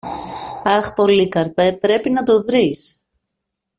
Αχ, 0.63 0.93
Πολύκαρπε, 0.93 1.73
Πρέπει 1.81 2.09
να 2.09 2.23
το 2.23 2.41
βρεις! 2.43 2.95